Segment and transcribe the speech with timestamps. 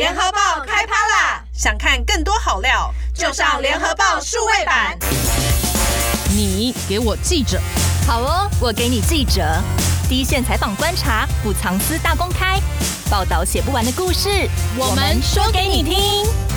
[0.00, 1.44] 联合报开趴啦！
[1.52, 4.98] 想看更多好料，就上联合报数位版。
[6.30, 7.60] 你给我记者，
[8.06, 9.62] 好哦，我给你记者，
[10.08, 12.58] 第一线采访观察，不藏私大公开，
[13.10, 16.49] 报道写不完的故事，我们说给你听。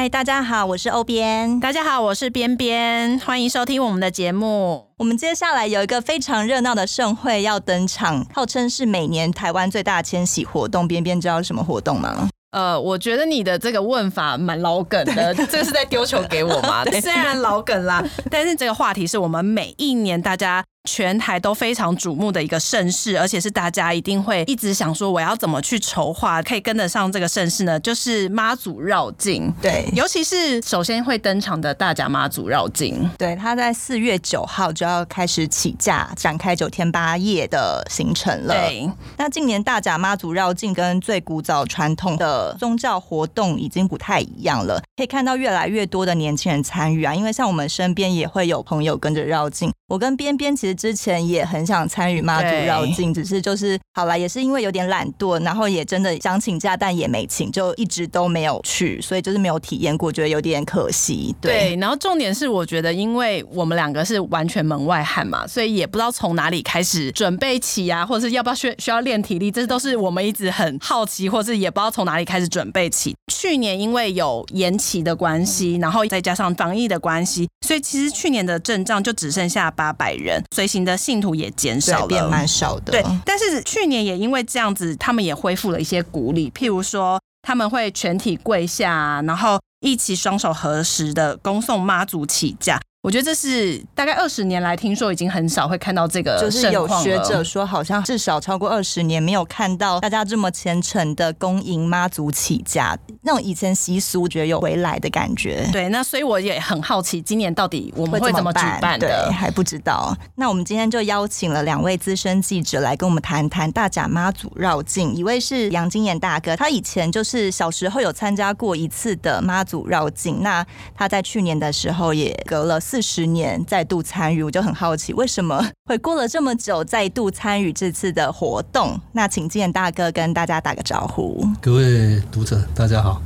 [0.00, 1.58] 嗨，大家好，我是欧边。
[1.58, 3.18] 大家好，我是边边。
[3.18, 4.86] 欢迎收听我们的节目。
[4.96, 10.86] 我们接下来有一个非常热闹的盛会要登场，号称是每年台湾最大的迁徙活动。
[10.86, 12.28] 边边知道是什么活动吗？
[12.52, 16.84] 呃，我觉得你的这个问法蛮老梗的，这个是在丢球给我吗？
[17.02, 20.64] 虽然老梗啦，但是这个话题是我们每一年大家。
[20.90, 27.78] 全台都非常瞩目的一个盛事，而且是大家一定会一直想说，我要怎么去筹划，可以跟得上这个盛事呢？
[27.78, 38.54] 就是妈祖绕境，对，尤其是首先会登场的大甲妈祖绕境，对，他在四月九号就要开始起驾，展开九天八夜的行程了。
[38.54, 50.77] 对，那今年大甲妈祖绕境跟最古早传统的宗教活动已经不太一样了，可以看到越来越多的年轻人参与啊，因为像我们身边也会有朋友跟着绕境，我跟边边其实。
[50.78, 61.34] 之前也很想参与妈祖绕境，只是就是好了，也是因为有点懒惰，然后也真的想请假，但也没请，就一直都没有去，所以就是没有体验过，觉得有点可惜。
[61.40, 73.14] 对，对，然后重点是，我觉得因为我们两个是完全门外汉嘛，所以也不知道从哪里开始准备起啊，或者是要不要需需要练体力，这都是我们一直很好奇，或是也不知道从哪里开始准备起。
[73.32, 82.92] 去年因为有延期的关系，然后再加上防疫的关系，所以其实去年的阵仗就只剩下八百人，随行的信徒也减少了，变蛮少的。
[82.92, 92.78] 对，但是去年也因为这样子，他们也恢复了一些鼓励，譬如说他们会全体跪下，然后一起双手合十的恭送妈祖起驾。
[93.08, 105.66] 我觉得这是大概二十年来，听说已经很少会看到这个，就是有学者说，好像至少超过二十年没有看到大家这么虔诚的恭迎妈祖起驾，那种以前习俗，觉得有回来的感觉。
[105.72, 109.06] 对，那所以我也很好奇，今年到底我们会怎么举办的？
[109.06, 110.14] 对，还不知道。
[110.34, 115.14] 那我们今天就邀请了两位资深记者来跟我们谈谈大甲妈祖绕境。
[115.14, 120.62] 一位是杨金炎大哥，他以前就是小时候有参加过一次的妈祖绕境，那
[120.94, 122.78] 他在去年的时候也隔了。
[122.78, 129.00] 四十年再度参与，我就很好奇，为什么会过了这么久再度参与这次的活动？
[129.12, 131.46] 那请金炎大哥跟大家打个招呼。
[131.60, 133.22] 各位读者，大家好。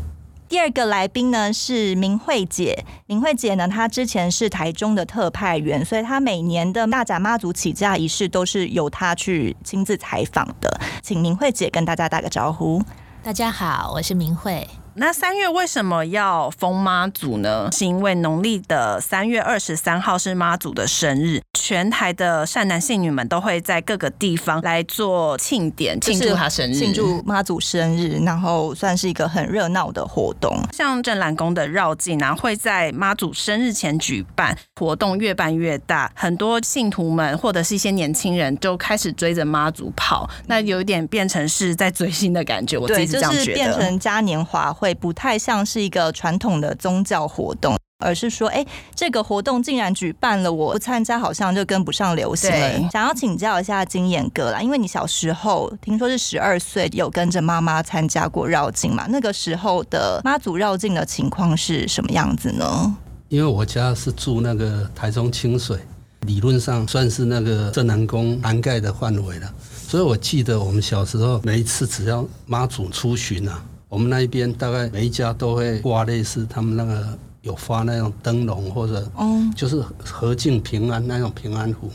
[0.49, 10.81] 第二个来宾呢是明慧姐，明慧姐呢，她之前是台中的特派员，所以她每年的大甲妈祖起驾仪式都是由她去亲自采访的。
[11.03, 12.83] 请明慧姐跟大家打个招呼。
[13.22, 14.69] 大家好，我是明慧。
[14.94, 17.70] 那三月为什么要封妈祖呢？
[17.72, 30.54] 是因为农历的三月二十三号是妈祖的生日，全台的善男信女们都会在各个地方来做庆典，庆祝她生日，庆祝妈祖生日，然后算是一个很热闹的活动。
[30.72, 42.76] 像镇澜宫的绕境啊，会在妈祖生日前举办，活动越办越大，很多信徒们或者是一些年轻人就开始追着妈祖跑，那有一点变成是在追星的感觉。
[42.76, 44.70] 我自己是这样觉得，就是变成嘉年华。
[44.82, 48.66] 会不太像是一个传统的宗教活动，而是说，哎，
[48.97, 52.91] 这个活动竟然举办了，我不参加好像就跟不上流行了。
[52.91, 59.06] 想要请教一下金眼哥啦，因为你小时候听说是十二岁有跟着妈妈参加过绕境嘛？
[59.09, 62.97] 那个时候的妈祖绕境的情况是什么样子呢？
[63.28, 65.78] 因为我家是住那个台中清水，
[66.26, 69.48] 理论上算是那个镇南宫涵盖的范围了，
[69.87, 73.62] 所以我记得我们小时候每一次只要妈祖出巡啊。
[73.92, 77.06] 我们那一边大概每一家都会挂类似他们那个
[77.42, 81.91] 有发那种灯笼或者，嗯，就是和境平安那种平安符，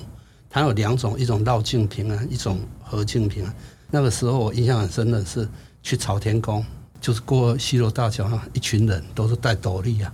[0.47, 3.51] 它有两种，一种绕境平安，一种和境平安。
[3.89, 5.49] 那个时候我印象很深的是
[5.81, 6.63] 去朝天宫，
[7.01, 10.13] 就是过西螺大桥上，一群人都是戴斗笠啊，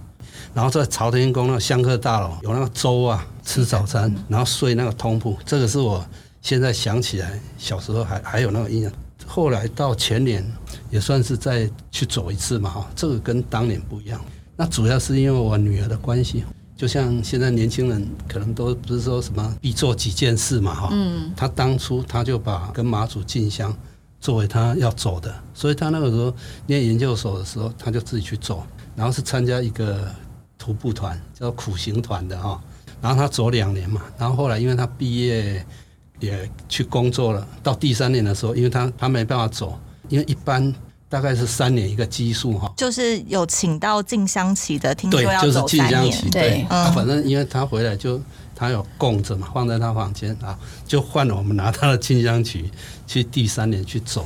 [0.53, 6.01] 然后在朝天宫那个香客大楼有那个粥啊，吃早餐，然后睡那个通铺，这个是我
[6.41, 8.89] 现在想起来小时候还还有那个印象。
[9.25, 10.45] 后来到前年
[10.89, 14.19] 也算是再去走一次嘛，哈，这个跟当年不一样。
[14.56, 16.44] 那主要是因为我女儿的关系，
[16.75, 20.89] 就像现在年轻人可能都不是说什么必做几件事嘛，哈。
[20.92, 21.31] 嗯。
[21.36, 23.75] 他当初他就把跟妈祖进香
[24.19, 26.33] 作为他要走的，所以他那个时候
[26.68, 28.63] 念研究所的时候，他就自己去走，
[28.95, 30.07] 然后是参加一个
[30.57, 32.62] 徒步团，叫苦行团的哈。
[33.01, 35.65] 然后他走两年嘛，然后后来因为他毕业。
[36.24, 39.78] 也去工作了，到第三年的时候，因为他他没办法走，
[40.08, 40.74] 因为一般
[41.10, 46.68] 大概是三年一个基数哈，就是有请到静香旗的，听说要走三年，对，就是进香旗，对，对。
[46.70, 48.20] 嗯、啊，反正因为他回来就
[48.56, 52.72] 他有供着嘛，放在他房间啊，就换了我们拿他的静香旗
[53.06, 54.25] 去第三年去走，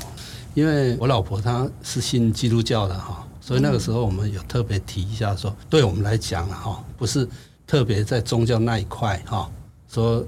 [0.54, 7.28] 因为我老婆她是信基督教的哈，所以那个时候我们有特别提一下说，对我们来讲哈，不是
[7.66, 9.50] 特别在宗教那一块哈，
[9.92, 10.26] 说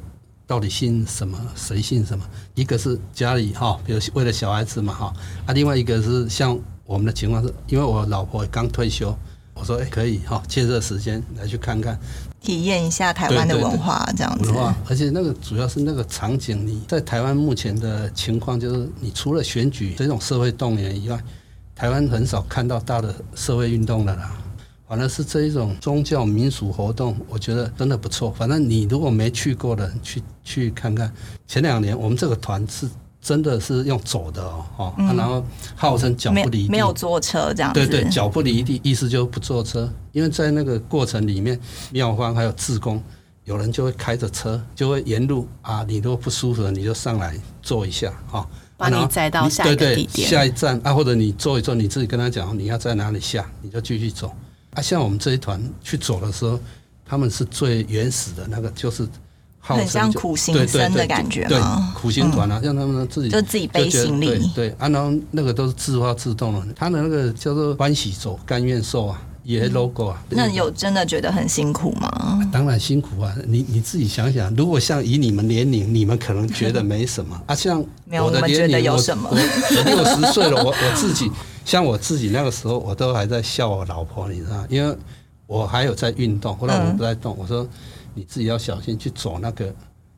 [0.49, 2.25] 到底信什么，谁信什么，
[2.55, 5.13] 一个是家里哈，比如为了小孩子嘛哈，
[5.45, 6.57] 啊，另外一个是像
[6.87, 9.15] 我们的情况是，因为我老婆刚退休。
[9.53, 11.99] 我说：“哎，可以哈，借这个时间来去看看，
[12.41, 14.49] 体验一下台湾的文化，这样子。
[14.51, 21.23] 文化，而且那个主要是那个场景，你在台湾目前的情况，就是你除了选举这种社会动员以外，
[21.75, 24.31] 台湾很少看到大的社会运动的啦。
[24.89, 28.31] 反而是这一种宗教民俗活动，我觉得真的不错。
[28.31, 31.13] 反正你如果没去过的，去去看看。
[31.47, 32.89] 前两年我们这个团是。”
[33.21, 35.45] 真的是用走的哦，嗯、然后
[35.75, 37.85] 号称脚不离地，没有坐车这样子。
[37.85, 41.59] 对对，脚不离地，意思就是不坐车，因为在那个过程里面，
[41.91, 43.03] 庙方还有志工，
[43.43, 48.47] 有人就会开着车，就会沿路啊，你如果不舒服了，你就上来坐一下哈，
[48.77, 54.31] 把你载到下一个地点，下一站啊，或者你坐一坐，你自己跟他讲你要在哪里下，你就继续走。
[54.73, 56.59] 啊，像我们这一团去走的时候，
[57.05, 59.07] 他们是最原始的那个，就是。
[59.61, 61.59] 很像苦行僧的感觉对，
[61.93, 70.23] 苦行团啊，让他们自己就自己背行李，对对，啊，然后那个都是自发自动的，他的那个叫做欢喜走，甘愿受啊，也 logo 啊。
[70.29, 72.39] 那有真的觉得很辛苦吗？
[72.51, 77.83] 当然辛苦啊，你你自己想想，如果像以你们年龄，你们可能觉得没什么啊，像
[78.23, 81.29] 我的年龄，我我六十岁了，我我自己
[81.69, 84.97] 像我自己那个时候，我都还在笑我老婆，你知道，因为
[85.45, 87.67] 我还有在运动，后来我不在动，我说。
[88.15, 89.71] 你自己要小心去走那个，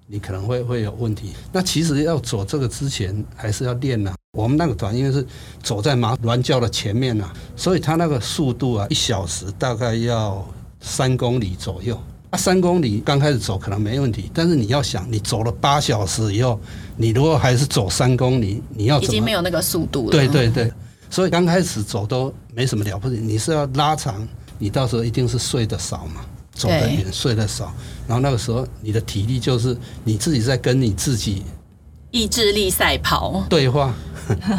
[0.07, 1.33] 你可能会会有问题。
[1.51, 4.13] 那其实要走这个之前，还是要练呐。
[4.31, 5.27] 我们那个团因为是
[5.62, 10.44] 走在马銮教的前面呐，所以它那个速度啊，一小时大概要
[10.80, 12.01] 三公里左右。
[12.31, 16.59] 啊，三公里刚开始走可能没问题，但是你要想，你走了八小时以后，
[16.95, 19.00] 你如果还是走三公里，你要？
[19.01, 20.12] 已经没有那个速度了。
[20.12, 20.71] 对对对，
[21.11, 24.27] 所以刚开始走都没什么了不起，你是要拉长，
[24.57, 26.21] 你到时候一定是睡得少嘛。
[26.53, 27.73] 走得远，睡得少，
[28.05, 31.43] 然后那个时候你的体力就是你自己在跟你自己
[32.11, 33.93] 意志力赛跑对话，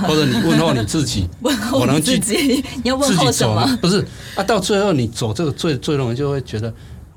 [0.09, 3.79] 或者你问候你自己，问候你自己，你要问候什么？
[3.81, 6.73] 不是啊，到最后你走这个最最容易就会觉得。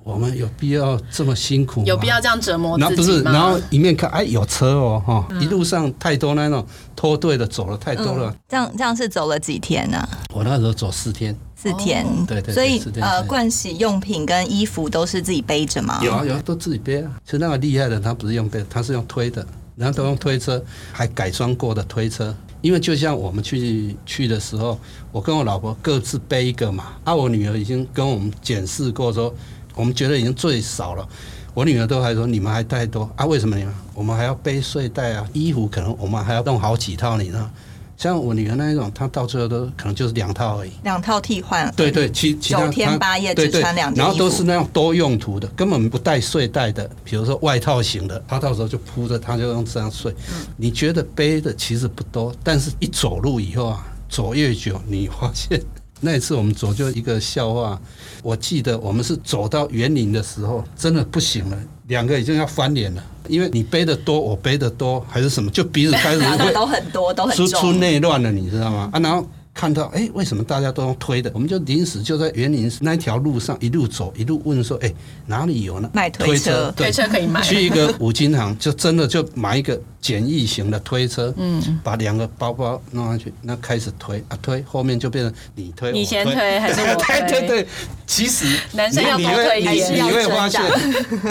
[0.05, 1.85] 我们有必要这么辛苦吗？
[1.87, 2.87] 有必要这样折磨自己吗？
[2.87, 6.63] 然后不是，然后一面看，哎，有车哦，哈，一路上太多那种
[6.95, 8.31] 脱队的走了太多了。
[8.47, 10.07] 这样这样是走了几天呢？
[10.31, 12.53] 我那时候走四天，四天，对对。
[12.53, 15.99] 所以呃，盥洗用品跟衣服都是自己背着吗？
[16.03, 17.11] 有啊有啊，都自己背啊。
[17.25, 19.43] 其实那个厉害的，他不是用背，他是用推的，
[19.75, 22.31] 然后都用推车，还改装过的推车。
[22.61, 24.79] 因为就像我们去去的时候，
[25.11, 26.93] 我跟我老婆各自背一个嘛。
[27.03, 29.33] 啊，我女儿已经跟我们检视过说。
[29.75, 31.07] 我们觉得已经最少了，
[31.53, 33.25] 我女儿都还说，你们还太多啊？
[33.25, 33.73] 为什么你们？
[33.93, 37.49] 我们还要背睡袋啊，衣服可能我们还要弄好几套，你知道？
[37.97, 41.73] 像我女儿那一种，她到最后都可能就是两套而已，两套替换。
[41.77, 50.11] 对对，其其他九天八夜只穿两件，然后都是那种多用途的，根本不带睡袋的，比如说外套型的，她到时候就铺着，她就用这样睡。
[50.27, 55.61] 嗯，你觉得背的其实不多，但是一走路以后啊，走越久，你发现。
[56.05, 57.81] 那一次我们走就一个笑话，
[58.23, 61.57] 我记得我们是走到园林的时候，真的不行了，
[61.87, 68.89] 两个已经要翻脸了，因为你背的多，我背的多，还是什么，就彼此开始 会都很多，都很出出内乱了，你知道吗？
[68.93, 69.27] 啊，然后。
[69.55, 71.31] 看到哎，为什么大家都用推的？
[71.33, 74.93] 我们就临时就在园林那一条路上一路走，一路问说：哎，
[75.27, 75.89] 哪里有呢？
[75.93, 77.41] 卖推车，推车可以买。
[77.41, 87.21] 去一个五金行，就真的就买一个简易型的推车，嗯，把两个包包弄上去，那开始推啊推，后面就变成你推，你先推还是我推？
[87.25, 87.67] 对对对，
[88.05, 90.61] 其实男生要多推一点，你会发现，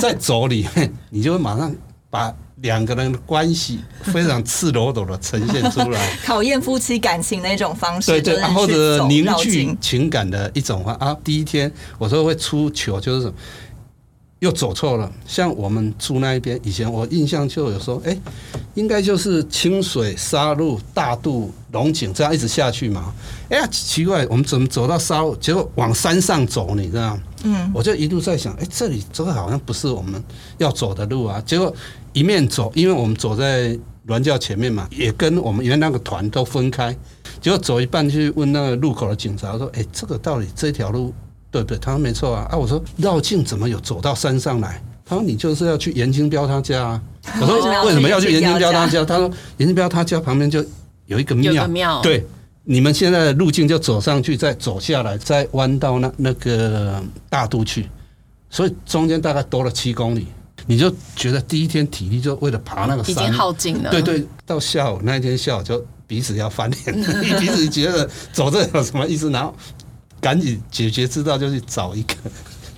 [0.00, 1.70] 在走里面，你就会马上
[2.08, 2.34] 把。
[2.62, 11.16] 两个人的关系非常赤裸裸的呈现出来， 考验夫妻感情的一种方式，对对，或者凝聚情感的一种方啊。
[11.24, 13.32] 第一天我说会出糗，就是
[14.38, 15.10] 又走错了。
[15.26, 18.16] 像我们住那一边，以前我印象就有说，哎，
[18.74, 23.12] 应该就是清水、沙路、大渡、龙井这样一直下去嘛。
[23.50, 27.22] 哎呀，奇怪，我们怎么走到沙路，结果往山上走，你知道吗？
[27.44, 30.22] 嗯，我就一路在想，哎，这里这个好像不是我们
[30.58, 31.40] 要走的路啊。
[31.46, 31.74] 结果。
[32.14, 36.96] 一面走，因为我们走在銮教前面嘛，也跟我们原来那个团都分开。
[37.40, 41.12] 结果走一半去问那个路口的警察说：“哎，这个到底这条路
[41.50, 44.80] 对不对？”他说：“没错啊。”啊，我说绕境怎么有走到山上来？
[45.04, 47.02] 他说：“你就是要去严金彪他家啊。”
[47.40, 50.64] 我说：“为什么要去严金彪他家？”他说：“严金彪他家旁边就
[51.06, 52.24] 有一个庙，对，
[52.64, 57.88] 你们现在的路径就走上去，再走下来，再弯到那那个大都去，
[58.48, 60.26] 所以中间大概多了七公里。”
[60.66, 63.90] 你就觉得第一天体力就为了爬那个山，已经耗尽了。
[63.90, 67.02] 对对，到下午那一天下午就彼此要翻脸，
[67.38, 69.54] 彼此觉得走这有什么意思，然后
[70.22, 72.14] 赶紧解决之道，就去找一个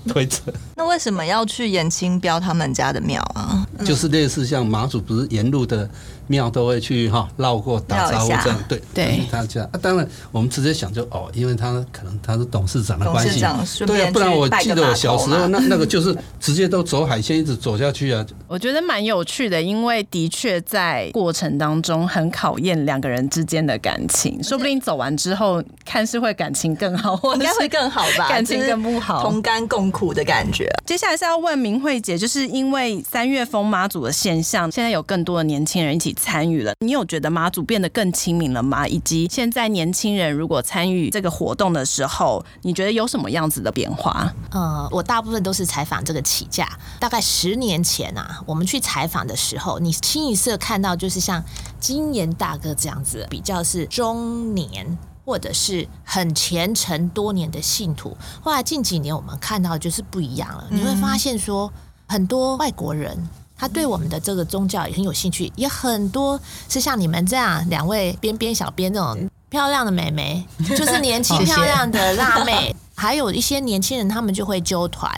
[0.09, 0.53] 推车。
[0.75, 3.65] 那为什么要去颜清标他们家的庙啊？
[3.85, 5.89] 就是类似像马祖，不是沿路的。
[6.27, 13.41] 庙都会去哈绕过打招呼这样，对对，他家啊，当然我们直接想就哦，因为他可能他是董事长的关系，
[13.87, 18.27] 对啊，不然我记得我小时候那那个就是直接都走海鲜一直走下去啊。
[18.49, 30.69] 我觉得蛮有趣的，因为的确在过程当中很考验两个人之间的感情，说不定走完之后看是会感情更好，或应该会更好吧，感情更不好，同甘共苦的感觉。
[30.85, 36.16] 接下来是要问明慧姐，就是因为三月风妈祖的现象，现在有更多的年轻人一起。
[36.17, 38.89] 参与了，你有觉得妈祖变得更亲民了吗？
[38.89, 44.33] 以及现在年轻人如果参与这个活动的时候，你觉得有什么样子的变化？
[44.51, 46.67] 呃，我大部分都是采访这个起价，
[46.99, 51.45] 大概十年前啊，我们去采访的时候，你清一色看到就是像
[51.79, 58.17] 金岩大哥这样子，比较是中年或者是很虔诚多年的信徒。
[58.41, 61.73] 后来近几年我们看到就是不一样了，你会发现说
[62.09, 63.29] 很多外国人。
[63.59, 70.47] 他对我们的这个宗教也很有兴趣，也很多是像你们这样两位边边小编这种漂亮的美眉，
[70.77, 75.11] 就是年轻漂亮的辣妹，还有一些年轻人，他们就会揪团。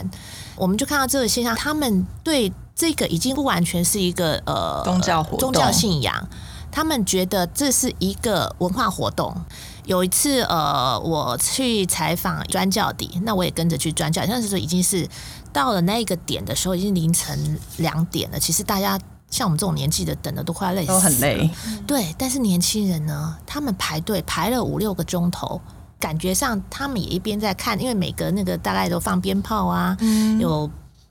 [0.55, 6.27] 我们就看到这个现象，他们对这个已经不完全是一个呃宗教活动、宗教信仰，
[6.71, 9.35] 他们觉得这是一个文化活动。
[9.89, 15.07] 有一次呃，我去采访专教底，那我也跟着去砖轿，那时候已经是。
[15.51, 18.37] 到了那个点的时候，已经凌晨两点了。
[18.37, 18.99] 其实大家
[19.31, 21.49] 像我们这种年纪的，等的都快要累死了，都很累。
[21.87, 25.59] 对，但是年轻人呢，他们排队排了五六个钟头，
[25.99, 30.69] 感觉上他们也一边在看，因为每个那个大概都放鞭炮啊，嗯、有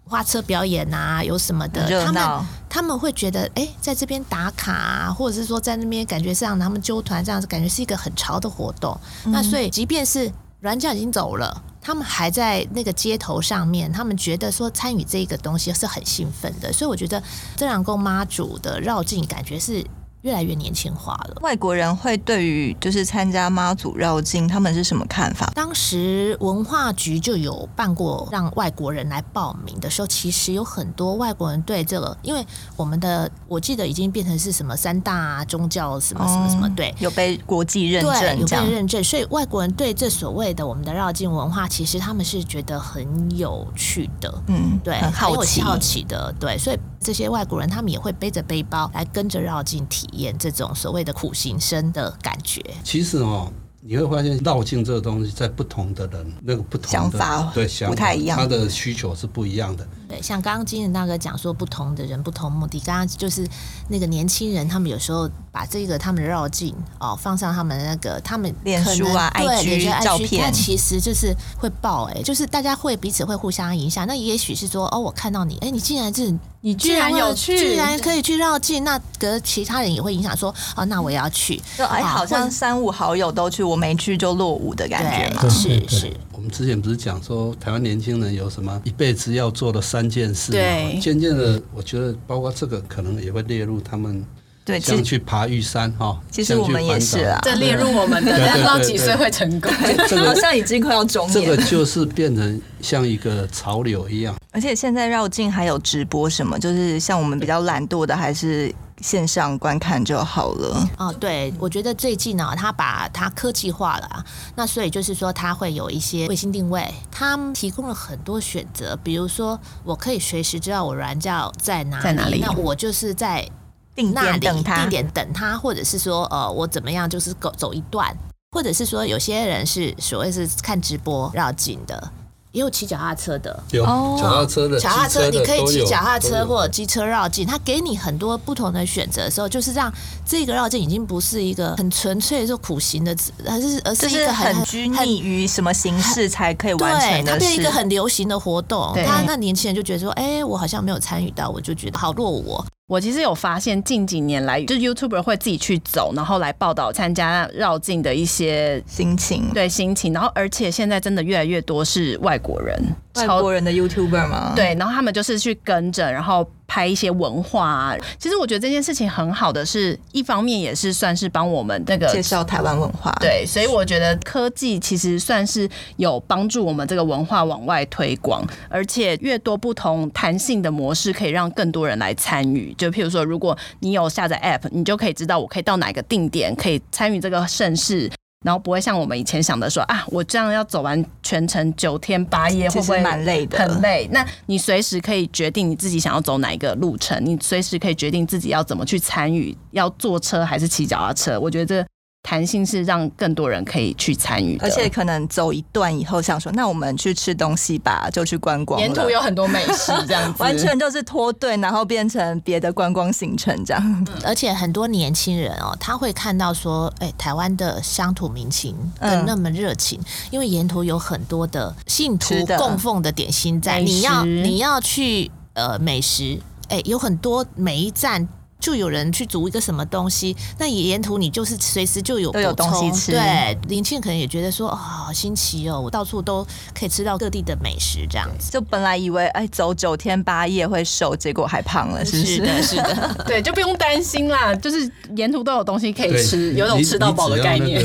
[0.09, 8.99] 花车表演啊，有什么的，他们他们会觉得，哎、欸，在这边打卡啊，或者是说在那边感觉上他们纠团这样子，感觉是一个很潮的活动。
[9.27, 11.63] 嗯、那所以，即便是软轿已经走了。
[11.81, 17.23] 他们还在那个街头上面，他们觉得说参与这个东西是很兴奋的，所以我觉得
[17.57, 19.85] 正阳宫妈祖的绕境感觉是。
[20.23, 21.37] 越来越年轻化了。
[21.43, 25.51] 外国人会对于就是参加妈祖绕境，他们是什么看法？
[25.55, 32.45] 当时文化局就有办过让外国人来报名的时候，其实有很多外国人对这个，因为
[32.77, 43.07] 我们的我记得已经变成是什么三大宗教什么什么什么，对，有被国际认证，有被认证，所以外国人对这所谓的我们的绕境文化，其实他们是觉得很
[43.37, 46.79] 有趣的，嗯，对，很好奇，好奇的，对，所以。
[47.01, 52.63] 这些外国人，他们也会背着背包来跟着绕境体验这种所谓的苦行僧的感觉。
[52.83, 59.87] 其实哦，你会发现绕境这个东西，在不同的人那个不同的想法，对，想法不太一样，他的需求是不一样的。
[60.09, 62.81] 对，像刚刚金岩大哥讲说，不同的人不同目的。
[62.81, 63.47] 刚刚就是
[63.89, 74.07] 那个年轻人，他们有时候把这个他们的绕境哦放上他们那个他们脸书啊、IG 照片，那其实就是会爆哎、欸，就是大家会彼此会互相影响。
[74.07, 81.61] 那也许是说哦，我看到你，哎、欸，你竟然是你居然有去，居然可以去绕境，那个其他人也会影响说哦，那我也要去。
[81.77, 85.47] 就哎，好像三五好友都去，我没去就落伍的感觉嘛。
[85.51, 86.11] 是是。
[86.39, 90.59] 我们之前不是讲说台湾年轻人有什么一辈子要做的三件事吗？
[90.59, 94.25] 对，渐渐的，我觉得包括这个可能也会列入他们。
[94.65, 99.69] 对，像去爬玉山哈，其实我们也是啊，这列入我们的，不知道几岁会成功，
[100.25, 101.33] 好像已经快要中年。
[101.33, 104.37] 这个就是变成像一个潮流一样。
[104.53, 108.73] 而且现在绕境还有直播什么，就是像我们比较懒惰的，还是。
[109.01, 110.89] 线上观看就好了。
[110.99, 114.25] 哦，对，我觉得最近呢，他把它科技化了，
[114.57, 123.49] 那所以就是说，它会有一些卫星定位，它提供了很多选择，比如说，我可以随时知道我软教在哪里，在哪里，那我就是在
[123.95, 128.17] 定点等他，定点等他，或者是说，呃，我怎么样，就是走走一段，
[128.53, 132.11] 或者是说，有些人是所谓是看直播绕境的。
[132.53, 139.93] 也有骑脚踏车的，有脚踏车的，脚踏车你可以骑脚踏车或者机车绕境，它给你很多不同的选择的时候，就是让
[140.27, 143.15] 这个绕境已经不是一个很纯粹的苦行的，
[143.47, 148.93] 而是而是一个很拘泥于什么形式才可以完成的，它变一个很流行的活动。
[149.07, 152.65] 他那年轻人就觉得说，哎、欸，我好像没有参与到，我就觉得好落伍。
[152.89, 160.11] 我其实有发现，近几年来，就 YouTuber 会自己去走，然后来报道参加绕境的一些心情，对心情。
[160.15, 162.83] 然后，而且现在真的越来越多是外国人，
[163.27, 164.53] 外国人的 YouTuber 吗？
[164.55, 167.97] 对，然后他们就是去跟着，然后拍一些文化啊。
[168.19, 173.11] 其实我觉得这件事情很好的是，一方面也是算是帮我们那个介绍台湾文化。
[173.21, 182.75] 对，所以我觉得科技其实算是有帮助我们这个文化往外推广，而且越多不同弹性的模式，可以让更多人来参与。
[182.79, 188.11] 就譬如说，如果你有下载 App，你就可以知道我可以到哪个定点，可以参与这个盛事。
[188.45, 193.59] 然后不会像我们以前想的说啊，我这样要走完全程九天八夜，会不会蛮累的？
[193.59, 194.09] 很累。
[194.13, 201.39] 那你随时可以决定你自己想要走哪一个路程，你随时可以决定自己要怎么去参与，要坐车还是骑脚踏车。
[201.39, 201.89] 我觉得这。
[202.29, 208.79] 弹性是让更多人可以去参与，而且可能走一段以后想说，那我们去吃东西吧，就去观光。
[208.79, 213.83] 沿途有很多美食，这样子完全就是脱队，然后变成别的观光行程这样。
[213.83, 228.29] 嗯、而且很多年轻人哦，他会看到说，哎、欸，台湾的乡土民情跟那么热情、嗯，因为沿途有很多的信徒供奉的点心在，你要你要去呃美食，哎、欸，有很多每一站。
[228.61, 233.13] 就有人去煮一个什么东西，那沿途你就是随时就有都有东西吃。
[233.13, 236.47] 对，林庆可能也觉得说，哦，好新奇哦，我到处都
[236.79, 238.51] 可以吃到各地的美食，这样子。
[238.51, 242.35] 就本来以为哎，走九天八夜会瘦，结果还胖了，是不是？
[242.37, 243.25] 是的，是的。
[243.27, 247.83] 对，就不用担心啦，就是沿途都有东西可以吃，有种吃到饱的概念。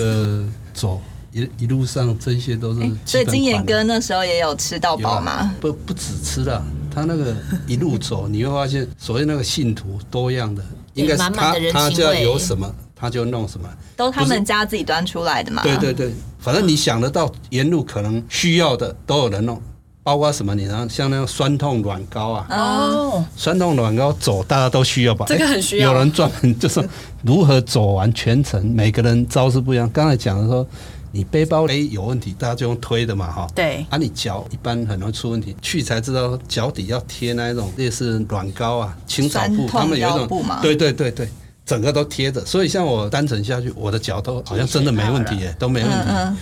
[0.73, 0.99] 走
[1.31, 2.81] 一一路上这些都是。
[3.05, 5.31] 所以金岩哥那时候也有吃到饱吗？
[5.31, 6.63] 啊、不，不止吃了。
[6.93, 7.35] 他那个
[7.65, 15.63] 一路走，你会发现，所谓那个信徒多样的，应该是他他就要有什么，他就弄什么，都他们家自己端出来的嘛。
[15.63, 19.59] 对对对，反正你想得到，沿路可能需要的都有人弄，
[20.03, 20.53] 包括什么？
[20.53, 25.25] 你像像那个酸痛软膏啊，哦，酸痛软膏走大家都需要吧？
[25.27, 25.91] 这个很需要。
[25.91, 26.87] 有人专门就是
[27.23, 29.89] 如何走完全程，每个人招式不一样。
[29.91, 30.67] 刚才讲的说。
[31.15, 33.47] 你背包背有问题，大家就用推的嘛，哈。
[33.53, 33.85] 对。
[33.91, 41.29] 啊，你脚一般很容易出问题，去才知道脚底要贴那一种类似软膏啊、青草布，他们有一种，对对对对，
[41.63, 42.43] 整个都贴着。
[42.43, 45.97] 所以像我单程下去，我的脚都好像真的没问题耶，都没问题。
[46.07, 46.37] 嗯嗯。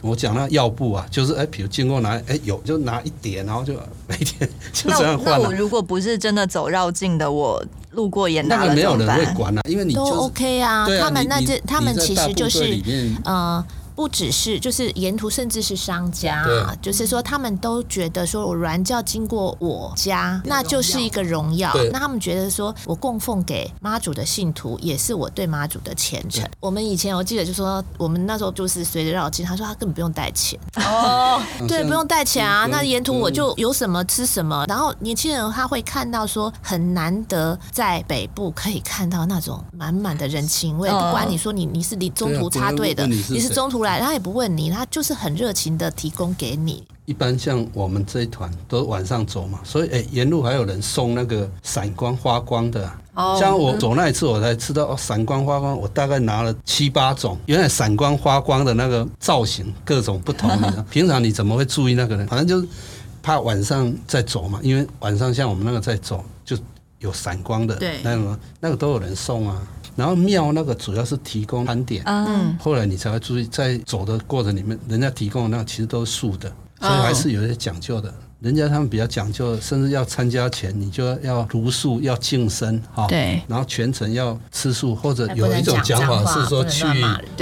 [0.00, 3.74] 我讲那药布啊，就是哎，比如经过哪，哎有就拿一点，然后就
[4.06, 5.38] 每天就这样换。
[5.38, 10.86] 那我如果不是真的走绕境的，我路过也拿了，那个没有人会管啊，因为你都 OK 啊。
[10.98, 12.80] 他们那就他们其实就是
[13.22, 13.62] 呃。
[13.96, 21.72] 不只是，就是沿途，甚至是商家，啊，就是说他们都觉得说，我软教经过我家，那就是一个荣耀。
[21.90, 26.46] 那他们觉得说我供奉给妈祖的信徒，也是我对妈祖的虔诚。
[26.60, 32.66] 我们以前我记得就说，我们那时候就是随着绕境，他说他根本不用带钱哦， 对，不用带钱啊。
[32.66, 34.66] 那沿途我就有什么吃什么。
[34.68, 43.85] 然后年轻人他会看到说，很难得在北部可以看到那种满满的人情味，不管你说你你是离中途插队的，你是中途。
[44.00, 46.86] 他也不问你，他就是很热情的提供给你。
[47.04, 52.90] 一般像我们这一团都晚上走嘛，所以哎，沿路还有人送那个闪光花光的。
[53.14, 57.38] 哦，像我走那一次，我才知道哦，闪光花光，我大概拿了七八种。
[57.46, 62.26] 原来闪光花光的那个造型各种不同的， 平常你怎么会注意那个呢？
[62.28, 62.66] 反正就是
[63.22, 66.58] 怕晚上再走嘛，因为晚上像我们那个在走就
[66.98, 69.62] 有闪光的，对，那个那个都有人送啊。
[69.96, 76.48] 然后庙那个主要是提供餐点，嗯，后来你才会注意，在走的过程里面，人家提供的那其实都是素的，
[76.80, 78.12] 所以还是有些讲究的。
[78.40, 86.84] 人家他们比较讲究，甚至要参加前你就要茹素，要净身，哈，对，然后全程要吃素，或者有一种讲法是说去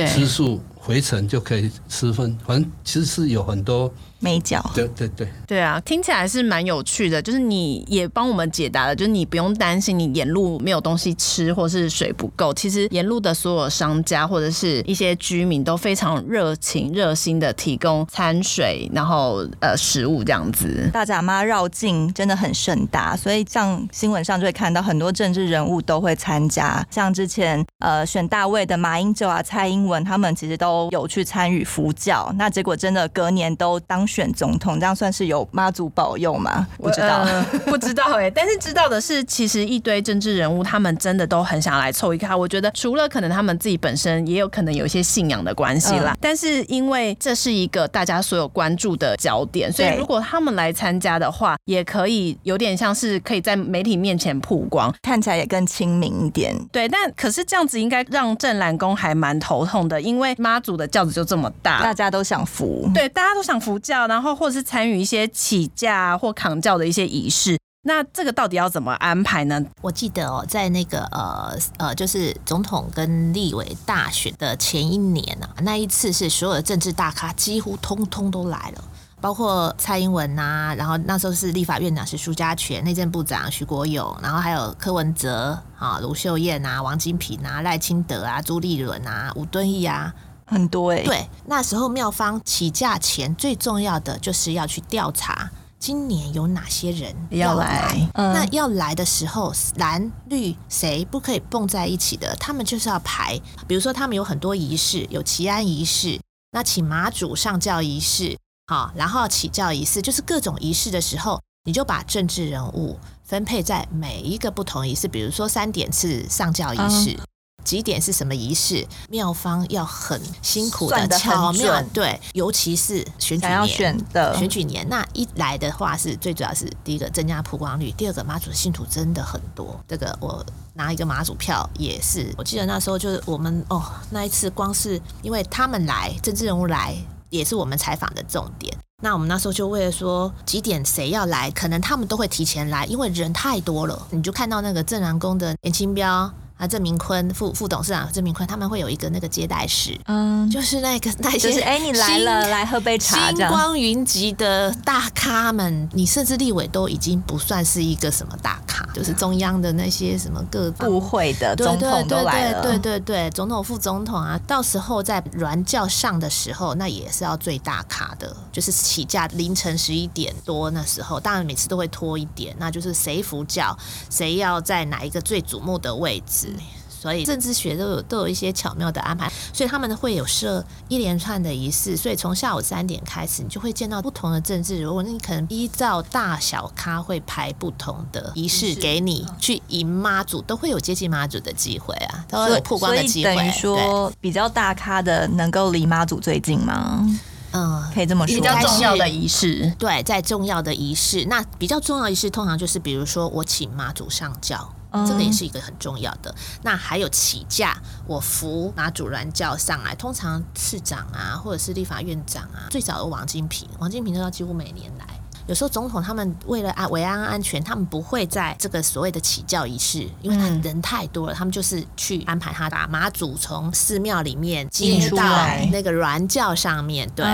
[0.06, 3.92] 吃素，回程就可以吃分，反正其实是有很多。
[4.20, 7.20] 美角，对对对，对啊，听起来是蛮有趣的。
[7.20, 12.54] 就是你也帮我们解答了，就是你不用担心你沿路没有东西吃，或是水不够。
[12.54, 20.88] 其实沿路的所有商家或者是一些居民都非常热情、热心的提供餐水，然后呃食物这样子。
[20.90, 34.24] 大甲妈绕境真的很盛大，所以像新闻上就会看到很多政治人物都会参加，像之前呃选大卫的马英九啊、蔡英文他们其实都有去参与佛教，那结果真的隔年都当选。
[34.34, 36.66] 总统这样算是有妈祖保佑吗？
[36.78, 38.30] 不知道，呃、 不知道哎、欸。
[38.30, 42.36] 但是知道的是，其实一堆政治人物，他们真的都很想来凑一咖。
[42.36, 56.54] 我觉得除了可能他们自己本身也有可能有一些信仰的关系啦、嗯，但是因为这是一个大家所有关注的焦点，所以如果他们来参加的话，也可以有点像是可以在媒体面前曝光，看起来也更亲民一点。
[56.72, 64.08] 对，但可是这样子应该让郑兰公还蛮头痛的，因为妈祖的轿子就这么大，大家都想扶，对，大家都想扶轿。
[64.08, 69.62] 然后或者是参与一些起驾或扛轿的一些仪式，那这个到底要怎么安排呢？
[69.82, 78.84] 我记得哦，在那个呃呃，就是总统跟立委大选的前一年啊，那一次是所有的政治大咖几乎通通都来了。
[79.20, 90.12] 包括蔡英文呐、啊，然后那时候是立法院长是苏家全，内政部长徐国勇，然后还有柯文哲啊、卢秀燕啊、王金平啊、赖清德啊、朱立伦啊、吴敦义啊，
[90.44, 91.04] 很多哎、欸。
[91.04, 97.66] 对，那时候妙方起价前最重要的就是要去调查今年有哪些人要来。
[97.66, 102.34] 要来嗯那要来的时候，蓝绿谁不可以蹦在一起的？
[102.36, 106.18] 他们就是要排，比如说他们有很多仪式，有祈安仪式，
[106.52, 108.38] 那请马祖上轿仪式。
[108.66, 117.26] 好，然后起轿仪式就是各种仪式的时候，你就把政治人物分配在每一个不同仪式，比如说三点是上轿仪式，嗯、
[117.64, 136.94] 几点是什么仪式，庙方要很辛苦的巧妙，对，尤其是选举年要选的选举年，那一来的话是最主要是第一个增加曝光率，第二个妈祖的信徒真的很多，这个我拿一个妈祖票也是，我记得那时候就是我们哦那一次光是因为他们来政治人物来。
[137.30, 138.72] 也是我们采访的重点。
[139.02, 144.06] 那我们那时候就为了说几点谁要来，可能他们都会提前来，因为人太多了。
[144.10, 146.32] 你就看到那个正南宫的颜清标。
[146.64, 173.76] 啊，郑明坤副副董事长郑明坤，他们会有一个那个接待室，嗯，就是那个 那些，就是哎，你来了，来喝杯茶，星光云集的大咖们，你甚至立委都已经不算是一个什么大咖，就是中央的那些什么各部会的总统都来了，对对对，对，对，总统副总统啊，到时候在软教上的时候，那也是要最大咖的，就是起驾凌晨十一点多那时候，当然每次都会拖一点，那就是谁服教，
[174.10, 176.53] 谁要在哪一个最瞩目的位置。
[176.88, 193.36] 所以政治学都有都有一些巧妙的安排，所以他们会有设一连串的仪式，所以从下午三点开始，你就会见到不同的政治人物，你可能依照大小咖会排不同的仪式给你去迎妈祖，都会有接近妈祖的机会啊，都会有曝光的机会。
[193.36, 197.06] 等于说比较大咖的能够离妈祖最近吗？
[197.52, 198.34] 嗯，可以这么说。
[198.34, 204.72] 比较重要的仪式，对，在重要的仪式，那比较重要的仪式通常就是比如说我请妈祖上轿。
[205.06, 206.34] 这个也是一个很重要的。
[206.62, 207.76] 那还有起驾，
[208.06, 215.06] 我扶妈祖銮轿上来，通常市长啊，或者是立法院长啊，最早的王金平，王金平都要几乎每年来。
[215.46, 227.24] 有时候总统他们为了安维安安全，他们不会在这个所谓的起教仪式，因为他人太多了，他们就是去安排他把妈祖从寺庙里面接到那个銮轿上面，对，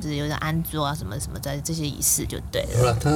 [0.00, 3.10] 就是有点安坐啊什么什么的这些仪式就对了，他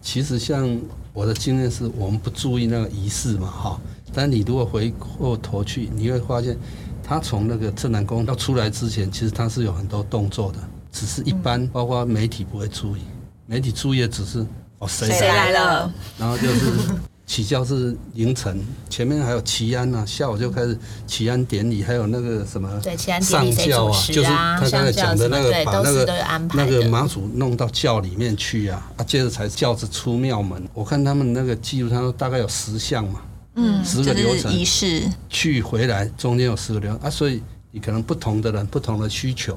[0.00, 0.80] 其实像。
[1.14, 3.78] 我的经验是我们不注意那个仪式嘛，哈。
[4.14, 6.56] 但你如果回过头去，你会发现，
[7.04, 10.58] 他从那个正南宫要出来之前，其实他是有很多动作的，
[10.90, 13.02] 只是一般包括媒体不会注意，
[13.52, 14.38] 媒体注意的只是
[14.78, 16.70] 哦谁谁来了，然后就是。
[17.24, 18.60] 起轿是凌晨，
[18.90, 26.06] 前面还有祈安啊，下午就开始祈安典礼，还有那个什么对祈安典礼上轿啊，就是他刚才讲的那个把那个
[26.52, 30.62] 那个马祖弄到轿里面去啊，啊，接着才轿子出庙门。
[30.74, 33.20] 我看他们那个记录，他说大概有十项嘛，
[33.54, 39.56] 嗯，十个流程仪式去回来，中间有十个流程啊，所以你可能不同的人不同的需求。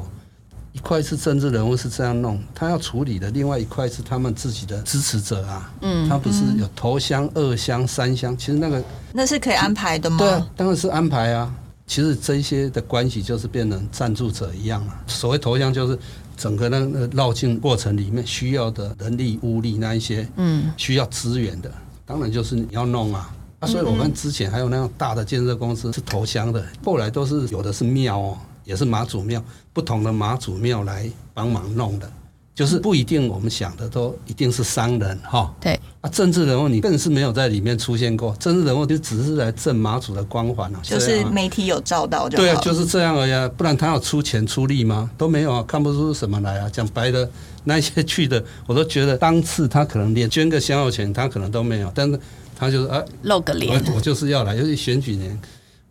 [0.75, 8.83] 一块是政治人物是这样弄，他要处理的；另外一块是他们自己的支持者啊，嗯，他不是有头香、二香、三香，其实那个
[9.13, 10.17] 那是可以安排的吗？
[10.17, 11.49] 对啊，当然是安排啊。
[11.87, 14.93] 其实这些的关系就是变成赞助者一样了。
[15.07, 15.97] 所谓头香就是
[16.35, 21.71] 整个那个绕境过程里面需要的人力物力那一些，嗯，需要资源的，
[22.05, 23.33] 当然就是你要弄啊。
[23.59, 28.37] 啊，所以我们之前还有那种大的建设公司是头香的，后来都是有的是庙哦。
[28.65, 32.11] 也是妈祖庙，不同的妈祖庙来帮忙弄的，
[32.53, 35.53] 就是不一定我们想的都一定是商人哈。
[35.61, 40.79] 对啊，政治人物你更是没有在里面出现过，政治人物就只是来挣妈祖的光环啊。
[40.81, 42.37] 就是媒体有照到就。
[42.37, 45.09] 对啊，就是这样而已，啊不然他要出钱出力吗？
[45.17, 46.69] 都没有啊，看不出什么来啊。
[46.71, 47.29] 讲白的，
[47.65, 52.19] 那些去的，我都觉得当次他可能连捐个香油钱他可能都没有，但是
[52.57, 55.39] 他就是啊露个脸，我我就是要来，尤其选举年。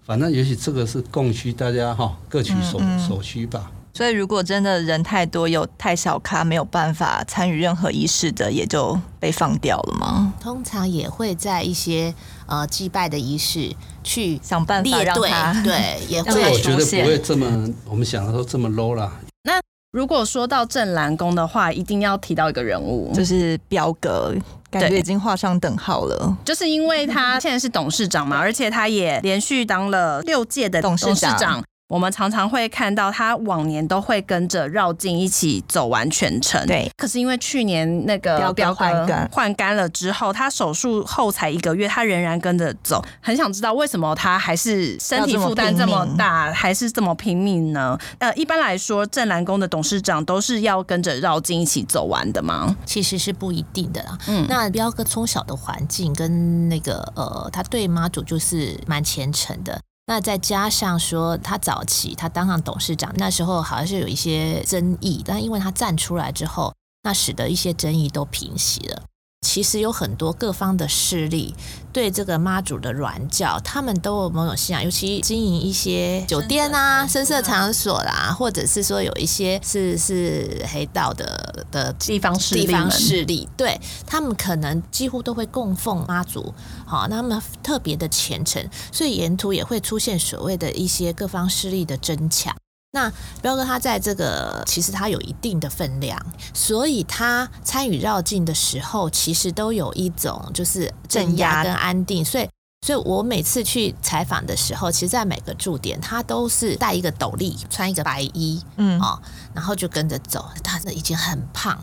[0.07, 3.71] 反正也许这个是供需，大家哈各取所所需吧。
[3.95, 10.35] 所以如果真的人太多，有太小咖没有办法参与任何仪式的，也就被放掉了吗？
[10.41, 12.13] 通常也会在一些
[12.47, 16.51] 呃祭拜的仪式去想办法让他对， 也会。
[16.51, 19.21] 我觉得不会这么我们想的都这么 low 啦。
[19.45, 19.61] 那
[19.93, 24.35] 如果说到镇澜宫的话，一定要提到一个人物，就是标哥。
[24.81, 31.63] 感觉已经画上等号了，就是因为他现在是董事长嘛，而且他也连续当了六届的董事长。
[31.89, 36.67] 我们常常会看到他往年都会跟着绕境一起走完全程。
[36.67, 43.05] 对，可是因为去年那个标换肝换肝了之后，他手术后才一个月，他仍然跟着走。
[43.21, 47.99] 很想知道为什么他还是身体负担这么大，还是这么拼命呢？
[48.19, 52.75] 呃，一般来说，镇澜宫的董事长都是要跟着绕境一起走完的吗？
[52.87, 54.19] 其实是不一定的啦。
[54.27, 59.79] 嗯，那彪哥从小的环境跟那个呃，他对妈祖就是蛮虔诚的。
[60.07, 69.03] 那再加上说，他早期他当上董事长，那时候好像是有一些争议，但因为他站出来之后，那使得一些争议都平息了。
[69.45, 71.55] 其实有很多各方的势力
[71.93, 86.53] 对这个妈祖的软教，他们都有某种信仰，尤其经营一些酒店啊、声色场所啦，或者是说有一些是是黑道的的地方势力，地方势力，对他们可能几乎都会供奉妈祖，
[86.87, 92.57] 好，那他们特别的虔诚，所以沿途也会出现所谓的一些各方势力的争抢。
[92.95, 96.17] 那彪哥他在这个其实他有一定的分量，
[96.55, 102.25] 所以他参与绕境的时候，其实都有一种就是镇压跟安定。
[102.25, 102.49] 所以，
[102.87, 109.21] 所以我每次去采访的时候，其实，在每个驻点，他都是戴一个斗笠，穿一个白衣，嗯哦，
[109.53, 110.49] 然后就跟着走。
[110.63, 111.77] 他已经很胖，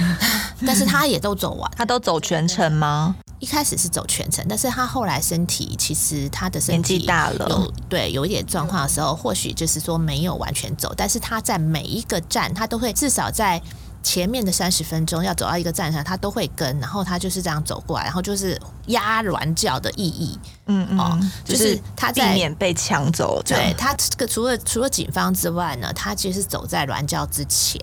[0.66, 3.14] 但是他也都走完，他都走全程吗？
[3.40, 13.62] 一开始是走全程，但是他后来身体其实他的身体年纪大了，有对有一点状况的时候，或许就是说没有完全走，但是他在每一个站，他都会至少在
[14.02, 23.40] 前面的三十分钟要走到一个站上，他都会跟，然后他就是这样走过来，然后就是压銮轿的意义，嗯嗯，哦，就是他在避免被抢走。
[23.44, 27.80] 对他这个除了除了警方之外呢，他其实走在銮轿之前，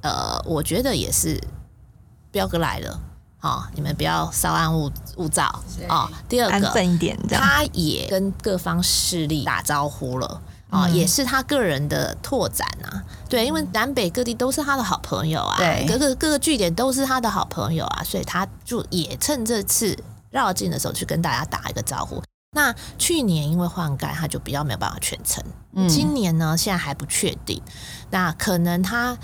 [0.00, 1.38] 呃，我觉得也是
[2.30, 2.98] 彪哥来了。
[3.46, 6.10] 哦，你们不要稍安勿勿躁哦。
[6.28, 13.00] 第二个，安分一点，他也跟各方势力打招呼了啊、也是他个人的拓展啊。
[13.28, 19.96] 对，因为南北各地都是他的好朋友啊，对，各个各个据点都是他的好朋友啊，所以他就也趁这次
[20.30, 22.20] 绕境的时候去跟大家打一个招呼。
[22.56, 25.42] 那去年因为换盖，他就比较没有办法全程。
[25.74, 27.62] 嗯、今年呢，现在还不确定，
[28.10, 29.16] 那可能他。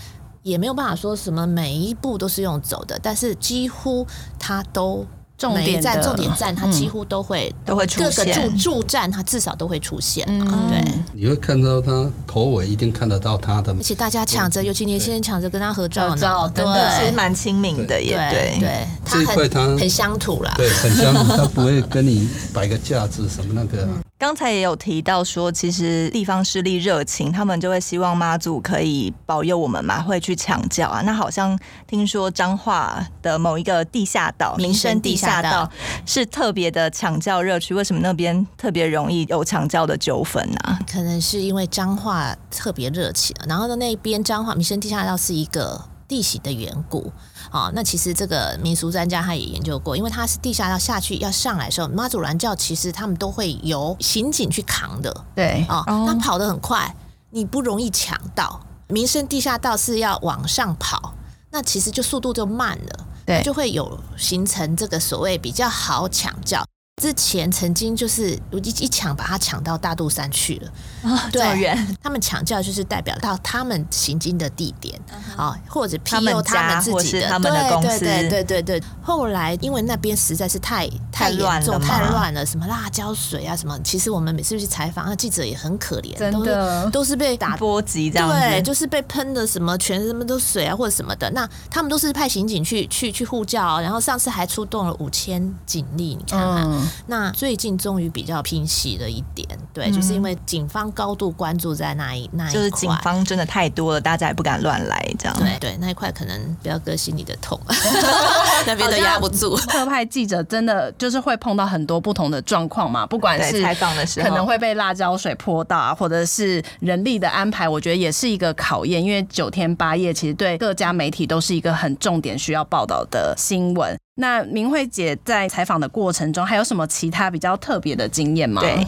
[0.43, 4.07] 也没有办法说什么每一步都是用走的，但是几乎
[4.39, 5.07] 他都。
[5.39, 8.25] 重点站、重点站，它几乎都会都会出现。
[8.25, 10.25] 各个驻驻站，它至少都会出现。
[10.29, 10.81] 嗯，对。
[11.13, 18.87] 你会看到他头尾一定看得到他的，而且大家抢着，尤其年轻人抢着跟他合照呢，真的其实蛮亲民的，也对对。
[19.05, 23.89] 这一块他很乡土啦，对，很乡土，他不会跟你摆个架子什么那个。
[24.23, 31.01] 刚才也有提到说，其实地方势力热情，他们就会希望妈祖可以保佑我们嘛，会去抢轿啊。
[31.01, 31.59] 那好像
[31.89, 35.43] 听说彰化的某一个地下道，民生地下。
[35.43, 35.69] 道
[36.07, 40.79] 是特别的抢教热区，为什么那边特别容易有抢教的纠纷呢？
[40.89, 47.11] 可能是因为彰化特别热情，然后呢，那边彰化民生地下道是一个地形的缘故
[47.51, 47.73] 啊。
[47.75, 56.95] 那其实这个民俗专家他也研究过，因为他是地下要下去要上来的时候，妈祖銮教其实他们都会由刑警去扛的，对啊，他跑得很快，
[57.31, 58.61] 你不容易抢到。
[58.89, 61.15] 民生地下道是要往上跑，
[61.51, 63.07] 那其实就速度就慢了。
[63.25, 66.63] 对，就会有形成这个所谓比较好抢轿。
[67.03, 74.97] 之前曾经就是一一抢把他抢到大肚山去了，啊，对，他们抢轿就是代表到他们行经的地点
[75.37, 78.81] 啊，或者庇佑他们自己的他们的公司，对对对对。
[79.03, 91.29] 后来因为那边实在是太太严重太乱了，什么辣椒水啊什么，其实我们每次去采访，那记者也很可怜，真的都是被打波及这样子，对，就是被喷的什么全什么都水啊或者什么的。
[91.33, 96.92] 那他们都是派刑警去去去护教，然后上次还出动了五千警力，你看看。
[97.07, 105.37] 那最近终于比较平息了一点，对，嗯、就是因为警方高度关注在那一那一块，就是警方真的太多了，大家也不敢乱来，这样。
[105.39, 107.59] 对对，那一块可能彪哥心里的痛，
[108.67, 109.57] 那边都压不住。
[109.57, 123.99] 特派记者真的就是会碰到很多不同的状况嘛，不管是采访的时候，可能会被辣椒水泼到，啊或者是人力的安排，我觉得也是一个考验，因为九天八夜，其实对各家媒体都是一个很重点需要报道的新闻。
[124.15, 128.61] 那明慧姐在采访的过程中，还有什么其他比较特别的经验吗？
[128.61, 128.85] 对，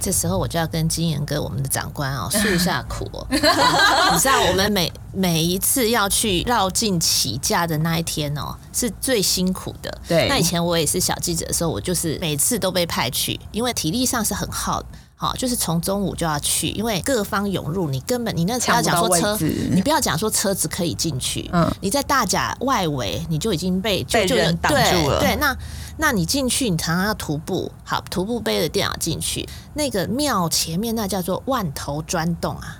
[0.00, 3.04] 这时候我就要跟金岩哥我们的长官哦 诉一下苦。
[3.30, 9.98] 你知道，我们每每一次要去绕境起驾的那一天哦，是最辛苦的。
[10.06, 14.88] 对，那以前我也是小记者的时候，我就是每次都被派去，因为体力上是很耗的。
[15.20, 19.36] 好，就是从中午就要去，因为各方涌入，你根本你那不要讲说车，
[19.72, 25.56] 你不要讲说车子可以进去，嗯，你在大甲外围你就已经被就就被人挡住了，对，对，那
[25.96, 32.78] 那你进去，你常常要徒步，好，徒步背着电脑进去，那个庙前面那叫做万头砖洞啊。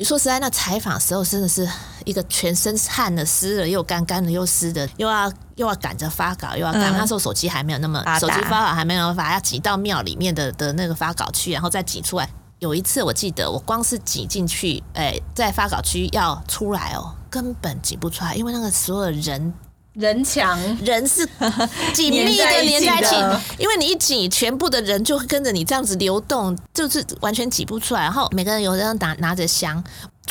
[0.00, 1.68] 你说实在，那采访时候真的是
[2.06, 6.84] 一个全身汗的湿了又干，干的又湿的，又要又要赶着发稿，又要赶。
[6.84, 12.26] 嗯、那时候手机还没有那么，手机发稿还没有发，要挤到庙里面的的那个发稿区，然后再挤出来。
[12.60, 19.52] 有一次我记得，我光是挤进去，哎，在发稿区要出来哦，根本挤不出来，因为那个所有人。
[19.94, 21.28] 人墙人是
[21.92, 23.16] 紧密的连在一起，
[23.58, 28.02] 因为你一挤，全部的人就会跟着你这样子流动，就是完全挤不出来。
[28.02, 29.82] 然后每个人有人拿拿着香，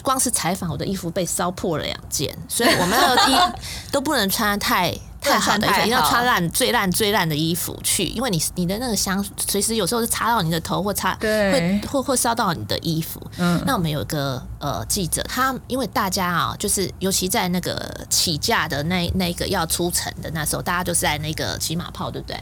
[0.01, 3.53] 光是采访我的衣服被烧破了两件，所以我们要衣
[3.91, 4.97] 都不能穿太。
[5.21, 13.21] 太好的，一定要穿烂最烂最烂的衣服去，因为你你的那个香随时有时候是擦到你的头或擦，对，会会会烧到你的衣服。
[13.37, 22.37] 嗯，那我们有一个呃记者，他因为大家啊，就是尤其在那个起价的那那个要出城的那时候，大家就是在那个骑马炮，对不对？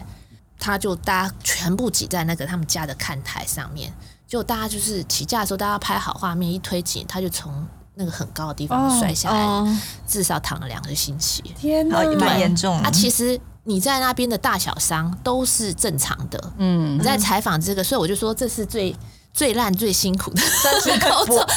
[0.60, 3.92] 他就大家全部挤在那个他们家的看台上面，
[4.28, 7.68] 就大家就是起价的时候，大家拍好画面，一推挤，他就从。
[7.98, 11.42] 那个很高的地方摔下来，至少躺了两个星期。
[11.58, 12.78] 天哪，蛮严重。
[12.82, 16.52] 啊，其实你在那边的大小伤都是正常的。
[16.60, 18.96] 嗯，你在采访这个，所以我就说这是最
[19.34, 21.10] 最烂、最辛苦的，这是个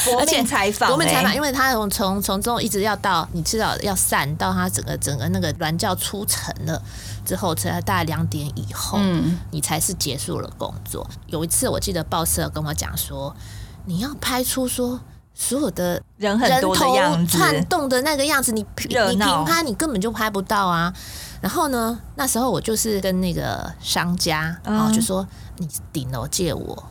[0.06, 0.88] 国民采访。
[0.88, 6.82] 国民采访，因为他从从从中一直要到你至少要散到他整个整个那个鸾轿出城了
[7.22, 11.06] 之后，才大概两点以后，嗯，你才是结束了工作。
[11.26, 13.36] 有一次我记得报社跟我讲说，
[13.84, 14.98] 你要拍出说。
[15.40, 20.92] 所有的人很多的样子，窜动的那个样子，你你平拍你根本就拍不到啊。
[21.40, 25.26] 然后呢，那时候我就是跟那个商家，然后就说
[25.56, 26.84] 你顶楼借我。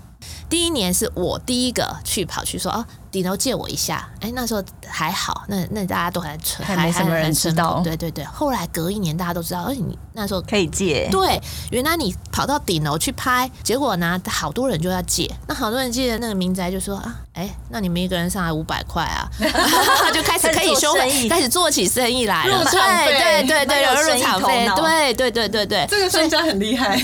[0.49, 2.83] 第一年是我第一个去跑去说哦。
[3.11, 7.81] 顶楼借我一下，哎、欸，那时候还好，那那大家都还存，还没什么人知道。
[7.83, 11.07] 对对对，后来隔一年大家都知道，而且你那时候可以借。
[11.11, 11.41] 对，
[11.71, 15.29] 原来你跑到顶楼去拍，结果呢，好多人就要借。
[15.47, 19.29] 那好多人借的那个民宅就说啊，哎、欸，那你们一个人上来五百块啊，
[20.13, 20.93] 就开始可以收，
[21.29, 22.63] 开始做起生意来了。
[22.65, 24.69] 对对对对，有入场费。
[24.75, 26.97] 对对对对对，这个商家很厉害。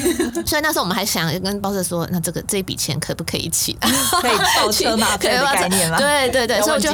[0.46, 3.78] 所以 那时候我们还想跟报社说，那这个这笔钱可不可以一起？
[4.22, 5.95] 可以报车马费的概念吗？
[5.98, 6.90] 对对对，所以我就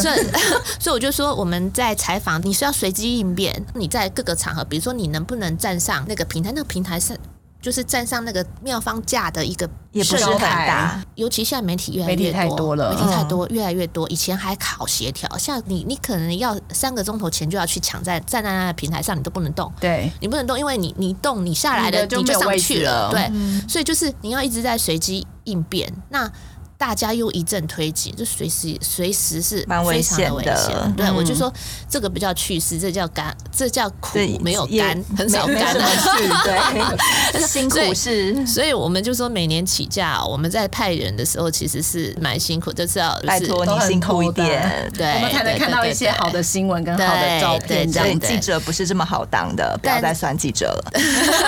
[0.00, 0.26] 所以
[0.80, 3.64] 所以我就说我们在采访，你是要随机应变。
[3.74, 6.52] 你在各个场合，比如说你能不能站上那个平台？
[6.54, 7.18] 那个平台是
[7.60, 11.02] 就是站上那个妙方架的一个也不是很大。
[11.16, 14.08] 尤其现在媒体越来越多，媒体太多了，媒体太多，越来越多。
[14.08, 19.72] 以前还考协调，像你你可能要三个钟头前就要去抢在站在那个平台上，你都不能动。
[19.80, 23.10] 对，你不能动，因为你你动，你下来了你就上去了。
[23.10, 23.30] 对，
[23.68, 25.92] 所以就是你要一直在随机应变。
[26.10, 26.30] 那
[26.78, 30.92] 大家又一阵推挤，就随时随时是非常的危险的。
[30.96, 31.52] 对，我就说
[31.88, 36.08] 这个不叫趣事，这叫干，这叫苦，没有干，很少甘的事。
[37.32, 38.46] 对， 辛苦是。
[38.46, 47.90] 所以我们就说，每年起价，我们在派人的时候，其实是蛮辛苦，就是要拜托你辛苦一点，对，我们才能看到一些好的新闻跟好的照片。
[47.90, 51.00] 这样记者不是这么好当的，不要再算记者了。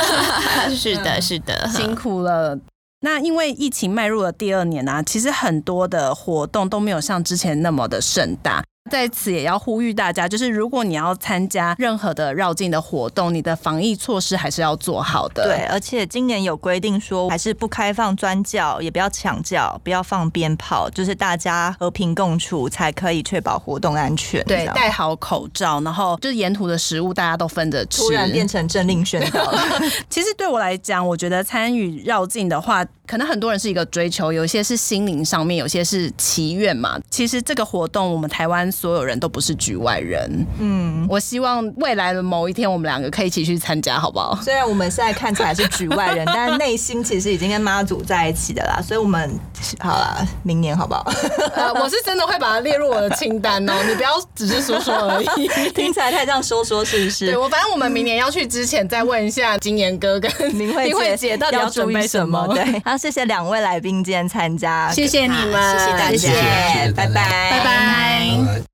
[0.74, 2.58] 是的，是的，辛苦了。
[3.00, 8.64] 那因为疫情迈入了第二年啊，其实很多的活动都没有像之前那么的盛大。
[8.88, 15.44] 在此也要呼吁大家，就是如果你要参加任何的绕境的活动，你的防疫措施还是要做好的。
[15.44, 24.42] 对，而且今年有规定说，还是不开放专教，也不要抢教，不要放鞭炮，就是大家和平共处，才可以确保活动安全。
[24.44, 28.02] 对，戴好口罩，然后就是沿途的食物大家都分着吃。
[28.02, 29.52] 突然变成政令宣导。
[30.08, 36.98] 其实对我来讲，我觉得参与绕境的话，可能很多人是一个追求，有一些是心灵上面，有些是祈愿嘛。
[37.10, 40.46] 其实这个活动，我们台湾所有人都不是局外人。
[40.60, 44.38] 嗯，我希望未来的某一天，我们两个可以一起去参加，好不好？
[44.42, 48.80] 虽然我们现在看起来是局外人， 但内心其实已经跟妈祖在一起的啦。
[48.80, 49.28] 所以，我们
[49.80, 51.04] 好了，明年好不好？
[51.54, 53.72] 呃，我是真的会把它列入我的清单哦。
[53.88, 57.26] 你不要只是说说而已，听起来太像说说，是不是？
[57.26, 62.46] 对，我反正我们明年要去之前，再问一下金妍哥跟明慧姐到底要准备什么？
[62.54, 62.80] 对。
[62.84, 68.67] 好谢谢两位来宾今天参加，谢谢你们，谢谢大家，谢谢，拜拜，拜拜。